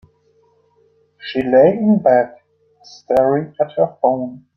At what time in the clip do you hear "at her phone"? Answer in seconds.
3.61-4.47